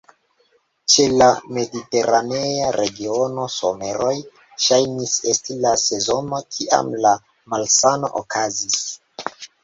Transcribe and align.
Ĉe 0.91 1.03
la 1.21 1.25
Mediteranea 1.55 2.69
Regiono, 2.75 3.43
someroj 3.55 4.13
ŝajnis 4.67 5.13
esti 5.33 5.57
la 5.65 5.73
sezono 5.81 6.39
kiam 6.55 6.89
la 7.07 7.13
malsano 7.55 8.11
okazis. 8.23 8.81